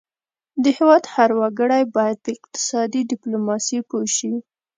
د 0.63 0.65
هیواد 0.77 1.03
هر 1.15 1.29
وګړی 1.39 1.83
باید 1.95 2.17
په 2.25 2.29
اقتصادي 2.37 3.01
ډیپلوماسي 3.11 3.79
پوه 3.89 4.05
شي 4.15 4.33